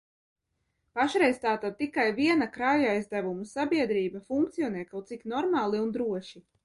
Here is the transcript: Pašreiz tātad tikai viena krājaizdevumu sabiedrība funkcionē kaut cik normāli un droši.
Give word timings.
Pašreiz 0.99 1.35
tātad 1.43 1.75
tikai 1.81 2.05
viena 2.21 2.47
krājaizdevumu 2.55 3.45
sabiedrība 3.51 4.23
funkcionē 4.33 4.87
kaut 4.95 5.13
cik 5.13 5.29
normāli 5.35 5.85
un 5.87 5.93
droši. 6.01 6.43